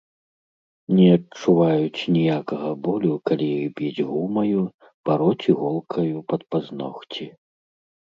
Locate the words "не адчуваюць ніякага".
0.99-2.71